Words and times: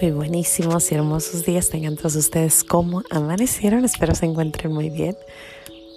Muy 0.00 0.12
buenísimos 0.12 0.92
y 0.92 0.94
hermosos 0.94 1.44
días 1.44 1.70
tengan 1.70 1.96
todos 1.96 2.14
ustedes 2.14 2.62
como 2.62 3.02
amanecieron. 3.10 3.84
Espero 3.84 4.14
se 4.14 4.26
encuentren 4.26 4.72
muy 4.72 4.90
bien. 4.90 5.16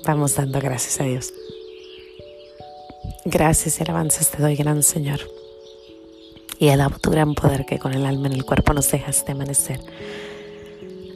Vamos 0.03 0.35
dando 0.35 0.59
gracias 0.59 0.99
a 0.99 1.03
Dios. 1.03 1.31
Gracias 3.25 3.79
y 3.79 3.83
alabanzas 3.83 4.31
te 4.31 4.41
doy, 4.41 4.55
gran 4.55 4.81
Señor. 4.81 5.19
Y 6.57 6.69
alabo 6.69 6.97
tu 6.97 7.11
gran 7.11 7.35
poder 7.35 7.67
que 7.67 7.77
con 7.77 7.93
el 7.93 8.07
alma 8.07 8.25
en 8.25 8.33
el 8.33 8.43
cuerpo 8.43 8.73
nos 8.73 8.89
dejas 8.89 9.23
de 9.23 9.33
amanecer. 9.33 9.79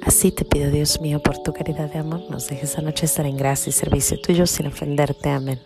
Así 0.03 0.31
te 0.31 0.45
pido, 0.45 0.69
Dios 0.69 1.01
mío, 1.01 1.19
por 1.23 1.39
tu 1.39 1.53
caridad 1.53 1.91
de 1.91 1.97
amor, 1.97 2.29
nos 2.29 2.47
dejes 2.49 2.77
anochecer 2.77 3.25
en 3.25 3.37
gracia 3.37 3.71
y 3.71 3.73
servicio 3.73 4.21
tuyo 4.21 4.45
sin 4.45 4.67
ofenderte. 4.67 5.29
Amén. 5.29 5.59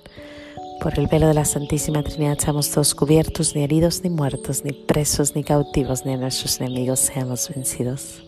Por 0.82 0.98
el 0.98 1.08
velo 1.08 1.28
de 1.28 1.34
la 1.34 1.44
Santísima 1.44 2.02
Trinidad 2.04 2.38
seamos 2.38 2.72
todos 2.72 2.96
cubiertos, 2.96 3.54
ni 3.54 3.64
heridos, 3.64 4.02
ni 4.02 4.10
muertos, 4.10 4.64
ni 4.64 4.72
presos, 4.72 5.36
ni 5.36 5.44
cautivos, 5.44 6.06
ni 6.06 6.14
a 6.14 6.18
nuestros 6.18 6.62
enemigos 6.62 7.02
seamos 7.02 7.50
vencidos. 7.54 8.24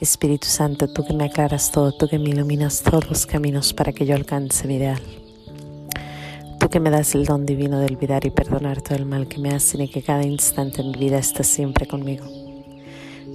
Espíritu 0.00 0.48
Santo, 0.48 0.88
tú 0.88 1.04
que 1.04 1.14
me 1.14 1.26
aclaras 1.26 1.70
todo, 1.70 1.92
tú 1.92 2.08
que 2.08 2.18
me 2.18 2.30
iluminas 2.30 2.82
todos 2.82 3.08
los 3.08 3.26
caminos 3.26 3.72
para 3.72 3.92
que 3.92 4.06
yo 4.06 4.16
alcance 4.16 4.66
mi 4.66 4.74
ideal. 4.74 5.00
Tú 6.58 6.68
que 6.68 6.80
me 6.80 6.90
das 6.90 7.14
el 7.14 7.24
don 7.26 7.46
divino 7.46 7.78
de 7.78 7.86
olvidar 7.86 8.26
y 8.26 8.30
perdonar 8.30 8.82
todo 8.82 8.96
el 8.96 9.06
mal 9.06 9.28
que 9.28 9.38
me 9.38 9.50
hacen 9.50 9.82
y 9.82 9.88
que 9.88 10.02
cada 10.02 10.24
instante 10.24 10.82
en 10.82 10.90
mi 10.90 10.98
vida 10.98 11.18
estás 11.18 11.46
siempre 11.46 11.86
conmigo. 11.86 12.26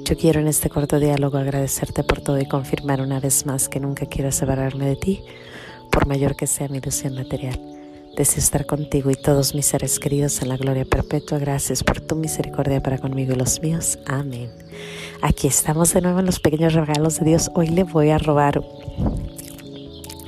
Yo 0.03 0.17
quiero 0.17 0.41
en 0.41 0.47
este 0.49 0.69
corto 0.69 0.99
diálogo 0.99 1.37
agradecerte 1.37 2.03
por 2.03 2.19
todo 2.19 2.41
y 2.41 2.45
confirmar 2.45 2.99
una 2.99 3.21
vez 3.21 3.45
más 3.45 3.69
que 3.69 3.79
nunca 3.79 4.05
quiero 4.05 4.33
separarme 4.33 4.85
de 4.85 4.95
ti, 4.97 5.23
por 5.89 6.07
mayor 6.07 6.35
que 6.35 6.45
sea 6.45 6.67
mi 6.67 6.79
ilusión 6.79 7.15
material. 7.15 7.74
Deseo 8.15 8.39
estar 8.39 8.65
contigo 8.65 9.11
y 9.11 9.15
todos 9.15 9.53
mis 9.53 9.65
seres 9.65 9.99
queridos 9.99 10.41
en 10.41 10.47
la 10.47 10.55
gloria 10.55 10.85
perpetua. 10.85 11.37
Gracias 11.37 11.83
por 11.83 11.99
tu 11.99 12.15
misericordia 12.15 12.81
para 12.81 12.97
conmigo 12.97 13.33
y 13.33 13.35
los 13.35 13.61
míos. 13.61 13.99
Amén. 14.07 14.49
Aquí 15.21 15.47
estamos 15.47 15.93
de 15.93 15.99
nuevo 15.99 16.19
en 16.19 16.25
los 16.25 16.39
pequeños 16.39 16.73
regalos 16.75 17.19
de 17.19 17.25
Dios. 17.25 17.51
Hoy 17.55 17.67
le 17.67 17.83
voy 17.83 18.11
a 18.11 18.17
robar 18.17 18.63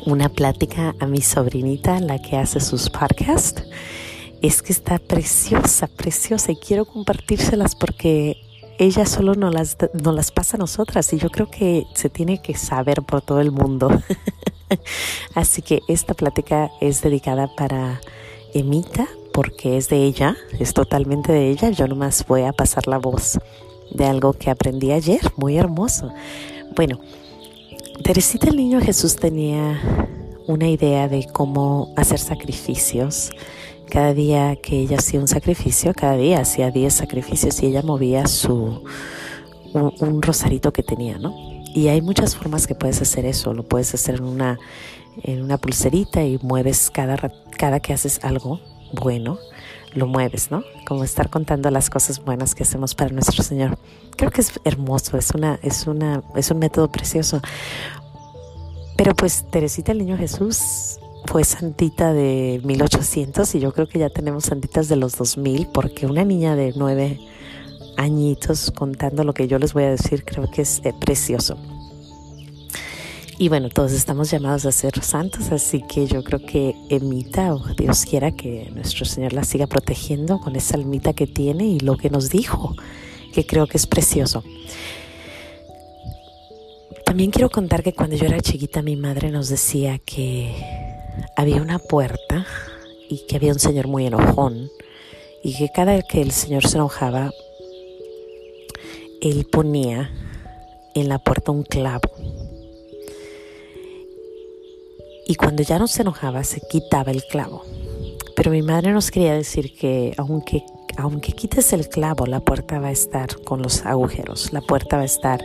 una 0.06 0.28
plática 0.28 0.96
a 1.00 1.06
mi 1.06 1.22
sobrinita, 1.22 2.02
la 2.02 2.22
que 2.22 2.36
hace 2.36 2.60
sus 2.60 2.90
podcasts. 2.90 3.64
Es 4.42 4.62
que 4.62 4.74
está 4.74 5.00
preciosa, 5.00 5.88
preciosa 5.88 6.52
y 6.52 6.58
quiero 6.58 6.84
compartírselas 6.84 7.74
porque 7.76 8.36
ella 8.80 9.06
solo 9.06 9.34
nos 9.36 9.54
las, 9.54 9.78
nos 9.94 10.14
las 10.14 10.34
pasa 10.34 10.58
a 10.58 10.60
nosotras 10.60 11.14
y 11.14 11.20
yo 11.20 11.30
creo 11.30 11.50
que 11.50 11.86
se 11.96 12.10
tiene 12.10 12.42
que 12.42 12.54
saber 12.54 13.02
por 13.04 13.22
todo 13.22 13.40
el 13.40 13.52
mundo. 13.52 13.90
Así 15.36 15.62
que 15.62 15.82
esta 15.88 16.14
plática 16.14 16.72
es 16.82 17.02
dedicada 17.02 17.54
para 17.56 18.02
Emita 18.54 19.08
porque 19.34 19.78
es 19.78 19.90
de 19.90 20.04
ella, 20.04 20.36
es 20.60 20.74
totalmente 20.74 21.32
de 21.32 21.50
ella. 21.50 21.70
Yo 21.70 21.88
nomás 21.88 22.26
voy 22.28 22.44
a 22.44 22.54
pasar 22.54 22.88
la 22.88 22.98
voz 22.98 23.40
de 23.92 24.06
algo 24.06 24.34
que 24.34 24.50
aprendí 24.50 24.92
ayer, 24.92 25.22
muy 25.36 25.58
hermoso. 25.58 26.12
Bueno, 26.76 27.00
Teresita 28.04 28.50
el 28.50 28.58
Niño 28.58 28.82
Jesús 28.82 29.16
tenía 29.16 29.82
una 30.48 30.68
idea 30.68 31.08
de 31.08 31.28
cómo 31.32 31.94
hacer 31.96 32.20
sacrificios. 32.20 33.32
Cada 33.90 34.14
día 34.14 34.56
que 34.56 34.80
ella 34.80 34.98
hacía 34.98 35.20
un 35.20 35.28
sacrificio, 35.28 35.94
cada 35.94 36.18
día 36.18 36.42
hacía 36.42 36.72
10 36.72 36.94
sacrificios 36.94 37.62
y 37.62 37.68
ella 37.68 37.82
movía 37.82 38.28
su 38.28 38.84
un, 39.74 39.94
un 40.00 40.22
rosarito 40.22 40.72
que 40.74 40.84
tenía, 40.84 41.18
¿no? 41.18 41.57
Y 41.78 41.90
hay 41.90 42.02
muchas 42.02 42.36
formas 42.36 42.66
que 42.66 42.74
puedes 42.74 43.04
hacer 43.04 43.24
eso. 43.28 43.54
Lo 43.54 43.62
puedes 43.62 43.94
hacer 43.94 44.16
en 44.16 44.24
una, 44.24 44.58
en 45.22 45.44
una 45.44 45.60
pulserita 45.60 46.24
y 46.24 46.40
mueves 46.42 46.90
cada, 46.90 47.32
cada 47.56 47.80
que 47.80 47.94
haces 47.94 48.20
algo 48.24 48.60
bueno, 48.94 49.38
lo 49.94 50.08
mueves, 50.08 50.50
¿no? 50.50 50.64
Como 50.88 51.04
estar 51.04 51.30
contando 51.30 51.70
las 51.70 51.92
cosas 51.92 52.26
buenas 52.26 52.56
que 52.56 52.64
hacemos 52.64 52.96
para 52.96 53.12
nuestro 53.12 53.44
Señor. 53.44 53.78
Creo 54.16 54.32
que 54.32 54.42
es 54.42 54.60
hermoso, 54.64 55.20
es, 55.20 55.30
una, 55.36 55.60
es, 55.62 55.86
una, 55.86 56.24
es 56.36 56.50
un 56.50 56.58
método 56.58 56.92
precioso. 56.92 57.42
Pero 58.98 59.14
pues 59.14 59.46
Teresita 59.52 59.92
el 59.92 60.00
Niño 60.00 60.18
Jesús 60.18 60.98
fue 61.26 61.44
santita 61.44 62.12
de 62.12 62.60
1800 62.64 63.54
y 63.54 63.60
yo 63.60 63.72
creo 63.72 63.88
que 63.88 64.00
ya 64.00 64.10
tenemos 64.10 64.46
santitas 64.46 64.88
de 64.88 64.96
los 64.96 65.16
2000 65.16 65.68
porque 65.68 66.08
una 66.08 66.26
niña 66.26 66.56
de 66.56 66.74
nueve 66.76 67.20
añitos 67.98 68.72
contando 68.72 69.24
lo 69.24 69.34
que 69.34 69.48
yo 69.48 69.60
les 69.60 69.74
voy 69.74 69.84
a 69.84 69.90
decir, 69.90 70.24
creo 70.24 70.50
que 70.50 70.62
es 70.62 70.82
eh, 70.86 70.94
precioso. 71.00 71.58
Y 73.40 73.50
bueno, 73.50 73.70
todos 73.70 73.92
estamos 73.92 74.32
llamados 74.32 74.66
a 74.66 74.72
ser 74.72 75.04
santos, 75.04 75.52
así 75.52 75.84
que 75.88 76.08
yo 76.08 76.24
creo 76.24 76.40
que 76.40 76.76
Emita, 76.90 77.54
o 77.54 77.60
Dios 77.76 78.06
quiera 78.06 78.32
que 78.32 78.72
nuestro 78.74 79.06
Señor 79.06 79.34
la 79.34 79.44
siga 79.44 79.68
protegiendo 79.68 80.40
con 80.40 80.56
esa 80.56 80.76
almita 80.76 81.14
que 81.14 81.28
tiene 81.28 81.66
y 81.68 81.80
lo 81.80 81.98
que 81.98 82.10
nos 82.10 82.30
dijo, 82.32 82.76
que 83.34 83.46
creo 83.46 83.68
que 83.68 83.78
es 83.78 83.86
precioso. 83.86 84.44
También 87.06 87.30
quiero 87.30 87.52
contar 87.52 87.84
que 87.84 87.94
cuando 87.94 88.16
yo 88.16 88.26
era 88.26 88.42
chiquita 88.42 88.82
mi 88.82 88.96
madre 88.96 89.30
nos 89.30 89.50
decía 89.50 90.00
que 90.00 90.56
había 91.36 91.62
una 91.62 91.78
puerta 91.78 92.46
y 93.08 93.26
que 93.28 93.36
había 93.36 93.54
un 93.54 93.60
señor 93.60 93.88
muy 93.88 94.08
enojón 94.08 94.70
y 95.44 95.56
que 95.56 95.70
cada 95.70 95.94
vez 95.94 96.06
que 96.10 96.22
el 96.22 96.32
señor 96.32 96.68
se 96.68 96.78
enojaba 96.78 97.32
él 99.22 99.48
ponía 99.52 100.12
en 100.94 101.10
la 101.10 101.20
puerta 101.20 101.52
un 101.52 101.64
clavo. 101.64 102.10
Y 105.28 105.36
cuando 105.36 105.64
ya 105.64 105.78
no 105.78 105.88
se 105.88 106.04
enojaba, 106.04 106.44
se 106.44 106.62
quitaba 106.62 107.12
el 107.12 107.24
clavo. 107.26 107.64
Pero 108.36 108.52
mi 108.52 108.62
madre 108.62 108.92
nos 108.92 109.12
quería 109.12 109.34
decir 109.34 109.74
que 109.76 110.14
aunque, 110.18 110.64
aunque 110.98 111.34
quites 111.34 111.74
el 111.74 111.90
clavo, 111.90 112.26
la 112.26 112.40
puerta 112.40 112.80
va 112.80 112.88
a 112.88 112.92
estar 112.92 113.42
con 113.42 113.62
los 113.62 113.86
agujeros, 113.86 114.54
la 114.54 114.62
puerta 114.62 114.98
va 114.98 115.02
a 115.02 115.06
estar 115.06 115.42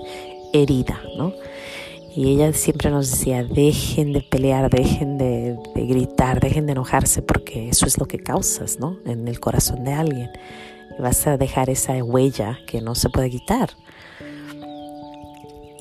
herida, 0.52 1.02
¿no? 1.16 1.32
Y 2.14 2.28
ella 2.34 2.52
siempre 2.52 2.90
nos 2.90 3.10
decía, 3.10 3.42
dejen 3.42 4.12
de 4.12 4.20
pelear, 4.20 4.68
dejen 4.70 5.16
de, 5.16 5.56
de, 5.74 5.86
gritar, 5.86 6.40
dejen 6.40 6.66
de 6.66 6.72
enojarse, 6.72 7.22
porque 7.22 7.70
eso 7.70 7.86
es 7.86 7.98
lo 7.98 8.04
que 8.04 8.18
causas, 8.18 8.78
¿no? 8.78 8.98
En 9.06 9.26
el 9.26 9.40
corazón 9.40 9.82
de 9.84 9.94
alguien 9.94 10.30
vas 10.98 11.26
a 11.26 11.36
dejar 11.36 11.70
esa 11.70 11.94
huella 12.02 12.58
que 12.66 12.80
no 12.80 12.94
se 12.94 13.08
puede 13.08 13.30
quitar. 13.30 13.70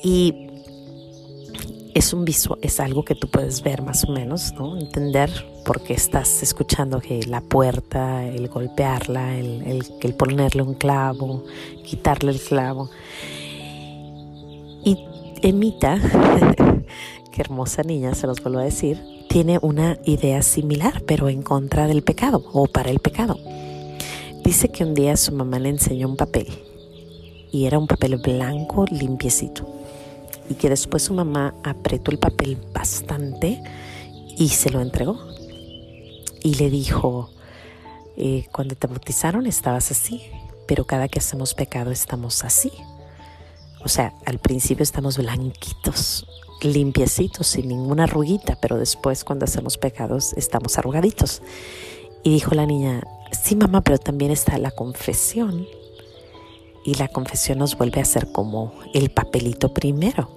Y 0.02 0.48
es 1.94 2.12
un 2.12 2.24
visual, 2.24 2.58
es 2.62 2.80
algo 2.80 3.04
que 3.04 3.14
tú 3.14 3.28
puedes 3.28 3.62
ver 3.62 3.82
más 3.82 4.04
o 4.04 4.12
menos, 4.12 4.52
¿no? 4.54 4.78
Entender 4.78 5.30
por 5.64 5.82
qué 5.82 5.94
estás 5.94 6.42
escuchando 6.42 7.00
que 7.00 7.22
la 7.26 7.40
puerta, 7.40 8.26
el 8.26 8.48
golpearla, 8.48 9.36
el, 9.36 9.62
el, 9.62 9.84
el 10.00 10.14
ponerle 10.14 10.62
un 10.62 10.74
clavo, 10.74 11.44
quitarle 11.84 12.32
el 12.32 12.40
clavo. 12.40 12.90
Y 14.84 14.98
Emita, 15.42 15.98
qué 17.32 17.40
hermosa 17.40 17.82
niña, 17.82 18.14
se 18.14 18.26
los 18.26 18.42
vuelvo 18.42 18.60
a 18.60 18.64
decir, 18.64 19.00
tiene 19.28 19.58
una 19.62 19.98
idea 20.04 20.42
similar, 20.42 21.02
pero 21.06 21.28
en 21.28 21.42
contra 21.42 21.86
del 21.86 22.02
pecado 22.02 22.44
o 22.52 22.66
para 22.66 22.90
el 22.90 22.98
pecado. 22.98 23.38
Dice 24.44 24.68
que 24.68 24.84
un 24.84 24.94
día 24.94 25.16
su 25.16 25.32
mamá 25.32 25.58
le 25.58 25.68
enseñó 25.68 26.08
un 26.08 26.16
papel 26.16 26.48
y 27.52 27.66
era 27.66 27.78
un 27.78 27.86
papel 27.86 28.16
blanco 28.16 28.86
limpiecito 28.90 29.68
y 30.48 30.54
que 30.54 30.68
después 30.68 31.04
su 31.04 31.14
mamá 31.14 31.54
apretó 31.62 32.10
el 32.10 32.18
papel 32.18 32.58
bastante 32.72 33.62
y 34.36 34.48
se 34.48 34.70
lo 34.70 34.80
entregó 34.80 35.18
y 36.42 36.54
le 36.54 36.70
dijo, 36.70 37.30
eh, 38.16 38.46
cuando 38.52 38.74
te 38.74 38.86
bautizaron 38.86 39.46
estabas 39.46 39.90
así, 39.90 40.22
pero 40.66 40.84
cada 40.84 41.08
que 41.08 41.20
hacemos 41.20 41.54
pecado 41.54 41.90
estamos 41.90 42.44
así. 42.44 42.72
O 43.84 43.88
sea, 43.88 44.14
al 44.26 44.38
principio 44.38 44.82
estamos 44.82 45.18
blanquitos, 45.18 46.26
limpiecitos, 46.62 47.46
sin 47.46 47.68
ninguna 47.68 48.04
arruguita, 48.04 48.58
pero 48.60 48.76
después 48.76 49.24
cuando 49.24 49.44
hacemos 49.44 49.78
pecados 49.78 50.32
estamos 50.34 50.78
arrugaditos. 50.78 51.42
Y 52.22 52.30
dijo 52.30 52.54
la 52.54 52.66
niña, 52.66 53.02
sí 53.32 53.56
mamá, 53.56 53.80
pero 53.82 53.98
también 53.98 54.30
está 54.30 54.58
la 54.58 54.70
confesión. 54.70 55.66
Y 56.84 56.94
la 56.94 57.08
confesión 57.08 57.58
nos 57.58 57.76
vuelve 57.76 58.00
a 58.00 58.04
ser 58.04 58.32
como 58.32 58.72
el 58.92 59.10
papelito 59.10 59.72
primero. 59.72 60.28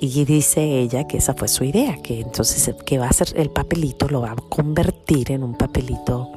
Y 0.00 0.24
dice 0.24 0.80
ella 0.80 1.06
que 1.06 1.18
esa 1.18 1.34
fue 1.34 1.46
su 1.46 1.62
idea, 1.62 2.00
que 2.02 2.20
entonces 2.20 2.74
que 2.84 2.98
va 2.98 3.08
a 3.08 3.12
ser 3.12 3.32
el 3.36 3.50
papelito, 3.50 4.08
lo 4.08 4.22
va 4.22 4.32
a 4.32 4.36
convertir 4.36 5.30
en 5.30 5.42
un 5.42 5.54
papelito 5.54 6.32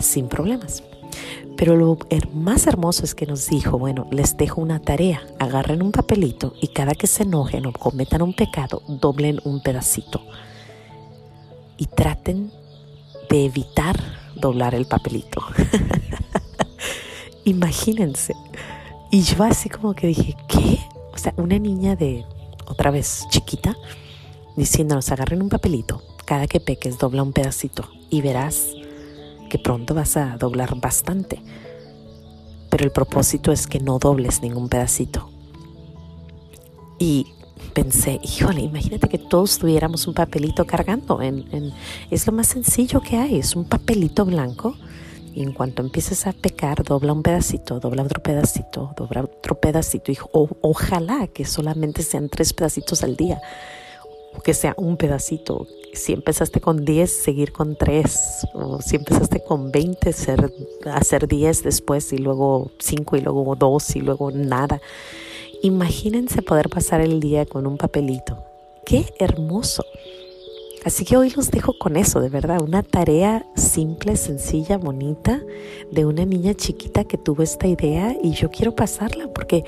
sin 0.00 0.28
problemas. 0.28 0.82
Pero 1.56 1.76
lo 1.76 1.98
más 2.32 2.66
hermoso 2.66 3.04
es 3.04 3.14
que 3.14 3.26
nos 3.26 3.48
dijo, 3.48 3.78
bueno, 3.78 4.06
les 4.10 4.36
dejo 4.36 4.60
una 4.60 4.80
tarea, 4.80 5.22
agarren 5.38 5.82
un 5.82 5.92
papelito 5.92 6.54
y 6.60 6.68
cada 6.68 6.94
que 6.94 7.06
se 7.06 7.22
enojen 7.22 7.66
o 7.66 7.72
cometan 7.72 8.22
un 8.22 8.34
pecado, 8.34 8.82
doblen 8.88 9.40
un 9.44 9.62
pedacito 9.62 10.22
y 11.76 11.86
traten 11.86 12.50
de 13.28 13.44
evitar 13.44 13.96
doblar 14.44 14.74
el 14.74 14.84
papelito. 14.84 15.42
Imagínense. 17.44 18.34
Y 19.10 19.22
yo 19.22 19.42
así 19.42 19.70
como 19.70 19.94
que 19.94 20.08
dije, 20.08 20.36
¿qué? 20.48 20.78
O 21.12 21.18
sea, 21.18 21.32
una 21.38 21.58
niña 21.58 21.96
de, 21.96 22.24
otra 22.66 22.90
vez, 22.90 23.24
chiquita, 23.30 23.74
diciéndonos, 24.56 25.10
agarren 25.10 25.40
un 25.40 25.48
papelito, 25.48 26.02
cada 26.26 26.46
que 26.46 26.60
peques 26.60 26.98
dobla 26.98 27.22
un 27.22 27.32
pedacito 27.32 27.88
y 28.10 28.20
verás 28.20 28.68
que 29.48 29.58
pronto 29.58 29.94
vas 29.94 30.16
a 30.18 30.36
doblar 30.36 30.78
bastante. 30.78 31.40
pero 32.70 32.84
el 32.84 32.90
propósito 32.90 33.50
es 33.52 33.66
que 33.66 33.78
no 33.78 33.98
dobles 33.98 34.42
ningún 34.42 34.68
pedacito. 34.68 35.30
Y 36.98 37.28
pensé, 37.74 38.20
híjole, 38.22 38.62
imagínate 38.62 39.08
que 39.08 39.18
todos 39.18 39.58
tuviéramos 39.58 40.06
un 40.06 40.14
papelito 40.14 40.64
cargando. 40.64 41.20
Es 42.10 42.26
lo 42.26 42.32
más 42.32 42.46
sencillo 42.46 43.00
que 43.00 43.16
hay, 43.16 43.38
es 43.38 43.54
un 43.56 43.64
papelito 43.64 44.24
blanco. 44.24 44.76
Y 45.34 45.42
en 45.42 45.52
cuanto 45.52 45.82
empieces 45.82 46.28
a 46.28 46.32
pecar, 46.32 46.84
dobla 46.84 47.12
un 47.12 47.24
pedacito, 47.24 47.80
dobla 47.80 48.04
otro 48.04 48.22
pedacito, 48.22 48.94
dobla 48.96 49.24
otro 49.24 49.58
pedacito. 49.58 50.12
Ojalá 50.60 51.26
que 51.26 51.44
solamente 51.44 52.04
sean 52.04 52.28
tres 52.28 52.52
pedacitos 52.52 53.02
al 53.02 53.16
día, 53.16 53.40
o 54.36 54.40
que 54.40 54.54
sea 54.54 54.74
un 54.76 54.96
pedacito. 54.96 55.66
Si 55.92 56.12
empezaste 56.12 56.60
con 56.60 56.84
10, 56.84 57.10
seguir 57.10 57.52
con 57.52 57.76
3. 57.76 58.46
O 58.54 58.80
si 58.80 58.94
empezaste 58.96 59.42
con 59.42 59.72
20, 59.72 60.12
ser, 60.12 60.52
hacer 60.92 61.26
10 61.26 61.64
después 61.64 62.12
y 62.12 62.18
luego 62.18 62.70
5 62.78 63.16
y 63.16 63.20
luego 63.20 63.56
2 63.56 63.96
y 63.96 64.00
luego 64.00 64.30
nada. 64.30 64.80
Imagínense 65.64 66.42
poder 66.42 66.68
pasar 66.68 67.00
el 67.00 67.20
día 67.20 67.46
con 67.46 67.66
un 67.66 67.78
papelito. 67.78 68.36
¡Qué 68.84 69.06
hermoso! 69.18 69.82
Así 70.84 71.06
que 71.06 71.16
hoy 71.16 71.30
los 71.30 71.50
dejo 71.50 71.78
con 71.78 71.96
eso, 71.96 72.20
de 72.20 72.28
verdad, 72.28 72.60
una 72.60 72.82
tarea 72.82 73.46
simple, 73.56 74.16
sencilla, 74.16 74.76
bonita, 74.76 75.40
de 75.90 76.04
una 76.04 76.26
niña 76.26 76.52
chiquita 76.52 77.04
que 77.04 77.16
tuvo 77.16 77.42
esta 77.42 77.66
idea 77.66 78.14
y 78.22 78.32
yo 78.32 78.50
quiero 78.50 78.74
pasarla 78.76 79.28
porque 79.28 79.64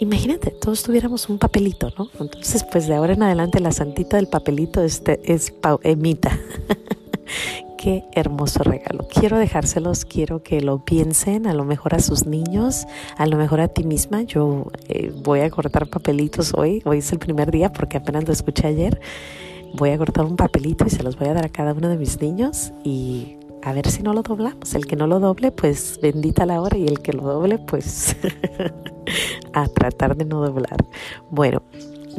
imagínate, 0.00 0.50
todos 0.50 0.82
tuviéramos 0.82 1.28
un 1.28 1.38
papelito, 1.38 1.92
¿no? 1.96 2.10
Entonces, 2.18 2.64
pues 2.64 2.88
de 2.88 2.96
ahora 2.96 3.12
en 3.12 3.22
adelante 3.22 3.60
la 3.60 3.70
santita 3.70 4.16
del 4.16 4.26
papelito 4.26 4.82
este 4.82 5.20
es 5.32 5.54
Emita. 5.84 6.36
qué 7.78 8.04
hermoso 8.12 8.62
regalo. 8.62 9.06
Quiero 9.08 9.38
dejárselos, 9.38 10.04
quiero 10.04 10.42
que 10.42 10.60
lo 10.60 10.84
piensen, 10.84 11.46
a 11.46 11.54
lo 11.54 11.64
mejor 11.64 11.94
a 11.94 12.00
sus 12.00 12.26
niños, 12.26 12.86
a 13.16 13.26
lo 13.26 13.38
mejor 13.38 13.60
a 13.60 13.68
ti 13.68 13.84
misma. 13.84 14.22
Yo 14.22 14.66
eh, 14.88 15.12
voy 15.22 15.40
a 15.40 15.50
cortar 15.50 15.86
papelitos 15.86 16.52
hoy, 16.54 16.82
hoy 16.84 16.98
es 16.98 17.10
el 17.12 17.18
primer 17.18 17.50
día 17.50 17.72
porque 17.72 17.96
apenas 17.96 18.26
lo 18.26 18.32
escuché 18.32 18.66
ayer. 18.66 19.00
Voy 19.74 19.90
a 19.90 19.98
cortar 19.98 20.26
un 20.26 20.36
papelito 20.36 20.84
y 20.86 20.90
se 20.90 21.02
los 21.02 21.16
voy 21.16 21.28
a 21.28 21.34
dar 21.34 21.46
a 21.46 21.48
cada 21.48 21.72
uno 21.72 21.88
de 21.88 21.96
mis 21.96 22.20
niños 22.20 22.72
y 22.84 23.36
a 23.62 23.72
ver 23.72 23.88
si 23.88 24.02
no 24.02 24.12
lo 24.12 24.22
doblamos. 24.22 24.74
El 24.74 24.86
que 24.86 24.96
no 24.96 25.06
lo 25.06 25.20
doble, 25.20 25.52
pues 25.52 25.98
bendita 26.02 26.46
la 26.46 26.60
hora 26.60 26.76
y 26.76 26.86
el 26.86 27.00
que 27.00 27.12
lo 27.12 27.22
doble, 27.22 27.58
pues 27.58 28.16
a 29.52 29.68
tratar 29.68 30.16
de 30.16 30.24
no 30.24 30.44
doblar. 30.44 30.84
Bueno, 31.30 31.62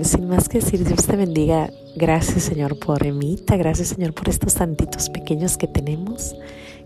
sin 0.03 0.27
más 0.27 0.49
que 0.49 0.59
decir, 0.59 0.85
Dios 0.85 1.05
te 1.05 1.15
bendiga. 1.15 1.71
Gracias 1.95 2.43
Señor 2.43 2.77
por 2.79 3.05
Emita, 3.05 3.57
gracias 3.57 3.89
Señor 3.89 4.13
por 4.13 4.29
estos 4.29 4.53
santitos 4.53 5.09
pequeños 5.09 5.57
que 5.57 5.67
tenemos, 5.67 6.35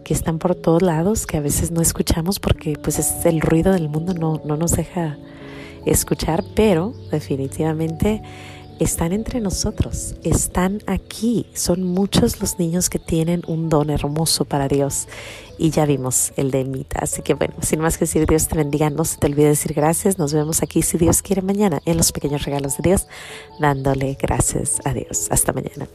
que 0.04 0.14
están 0.14 0.40
por 0.40 0.56
todos 0.56 0.82
lados, 0.82 1.28
que 1.28 1.38
a 1.38 1.42
veces 1.42 1.72
no 1.72 1.82
escuchamos 1.82 2.40
porque 2.40 2.78
pues 2.82 3.00
es 3.00 3.26
el 3.26 3.42
ruido 3.42 3.74
del 3.74 3.90
mundo 3.90 4.14
no, 4.14 4.42
no 4.46 4.58
nos 4.58 4.72
deja 4.72 5.18
escuchar, 5.86 6.44
pero 6.56 6.94
definitivamente 7.12 8.22
están 8.80 9.14
entre 9.14 9.40
nosotros, 9.40 10.16
están 10.24 10.82
aquí. 10.88 11.48
Son 11.54 11.84
muchos 11.84 12.42
los 12.42 12.60
niños 12.60 12.90
que 12.90 13.00
tienen 13.00 13.42
un 13.48 13.70
don 13.70 13.90
hermoso 13.90 14.46
para 14.46 14.68
Dios 14.68 15.08
y 15.58 15.70
ya 15.70 15.86
vimos 15.86 16.34
el 16.36 16.52
de 16.52 16.64
Mita. 16.66 17.00
Así 17.02 17.22
que 17.22 17.34
bueno, 17.34 17.56
sin 17.62 17.80
más 17.80 17.98
que 17.98 18.06
decir, 18.06 18.26
Dios 18.26 18.48
te 18.48 18.56
bendiga. 18.56 18.90
No 18.90 19.06
se 19.06 19.18
te 19.18 19.28
olvide 19.28 19.48
decir 19.48 19.74
gracias. 19.74 20.18
Nos 20.18 20.34
vemos 20.34 20.64
aquí, 20.64 20.82
si 20.82 20.98
Dios 20.98 21.22
quiere, 21.22 21.42
mañana 21.42 21.82
en 21.86 21.98
los 21.98 22.12
pequeños 22.12 22.44
regalos 22.44 22.78
de 22.78 22.90
Dios, 22.90 23.08
dándole 23.60 24.18
gracias 24.22 24.82
a 24.86 24.94
Dios. 24.94 25.28
Hasta 25.30 25.54
mañana. 25.54 25.88